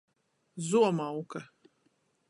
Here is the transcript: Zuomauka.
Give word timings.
Zuomauka. 0.67 1.39